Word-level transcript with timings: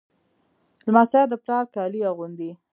لمسی 0.85 1.21
د 1.31 1.33
پلار 1.43 1.65
کالي 1.75 2.01
اغوندي. 2.11 2.51